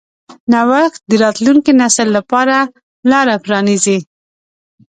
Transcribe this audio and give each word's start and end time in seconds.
نوښت 0.51 1.01
د 1.09 1.11
راتلونکي 1.23 1.71
نسل 1.81 2.07
لپاره 2.17 2.57
لاره 3.11 3.35
پرانیځي. 3.45 3.97